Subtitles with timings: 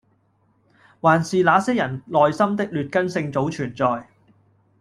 [0.99, 4.07] 還是那些人內心的劣根性早存在